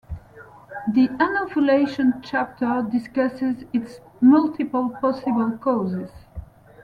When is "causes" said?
5.59-6.09